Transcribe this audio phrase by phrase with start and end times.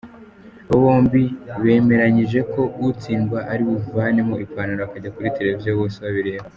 [0.65, 1.23] Aba bombi
[1.63, 6.47] bemeranyije ko utsindwa ari buvanemo ipantaro akajya kuri Televiziyo bose babireba.